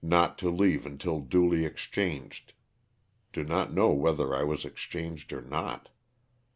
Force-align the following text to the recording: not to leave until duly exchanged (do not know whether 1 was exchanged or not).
not 0.03 0.35
to 0.35 0.49
leave 0.49 0.87
until 0.87 1.19
duly 1.19 1.63
exchanged 1.63 2.53
(do 3.31 3.43
not 3.43 3.71
know 3.71 3.91
whether 3.91 4.29
1 4.29 4.47
was 4.47 4.65
exchanged 4.65 5.31
or 5.31 5.43
not). 5.43 5.89